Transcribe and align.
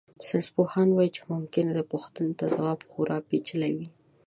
ساینسپوهان 0.27 0.89
وایي 0.93 1.09
چې 1.15 1.21
ممکن 1.33 1.65
دې 1.75 1.83
پوښتنې 1.91 2.33
ته 2.39 2.45
ځوابونه 2.53 2.87
خورا 2.91 3.17
پېچلي 3.29 3.71
وي. 3.77 3.87